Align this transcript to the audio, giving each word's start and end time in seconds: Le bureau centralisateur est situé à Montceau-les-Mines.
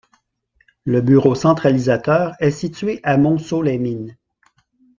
Le 0.83 0.99
bureau 1.01 1.35
centralisateur 1.35 2.33
est 2.39 2.49
situé 2.49 3.01
à 3.03 3.17
Montceau-les-Mines. 3.17 4.17